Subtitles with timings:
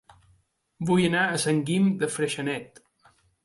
[0.91, 2.85] Vull anar a Sant Guim de Freixenet